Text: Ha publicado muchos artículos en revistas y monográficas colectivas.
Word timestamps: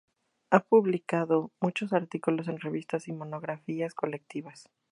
Ha 0.49 0.61
publicado 0.63 1.51
muchos 1.59 1.93
artículos 1.93 2.47
en 2.47 2.59
revistas 2.59 3.07
y 3.07 3.13
monográficas 3.13 3.93
colectivas. 3.93 4.67